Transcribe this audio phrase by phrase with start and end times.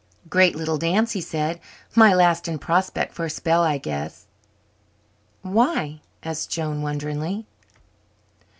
[0.31, 1.59] "Great little dance," he said.
[1.95, 4.25] "My last in Prospect for a spell, I guess."
[5.43, 7.45] "Why?" asked Joan wonderingly.